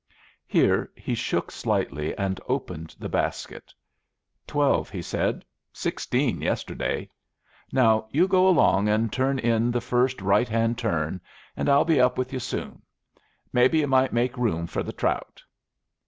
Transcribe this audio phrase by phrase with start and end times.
[0.47, 3.71] Here he shook slightly and opened the basket.
[4.47, 5.45] "Twelve," he said.
[5.71, 7.07] "Sixteen yesterday.
[7.71, 11.21] Now you go along and turn in the first right hand turn,
[11.55, 12.81] and I'll be up with you soon.
[13.53, 15.43] Maybe you might make room for the trout."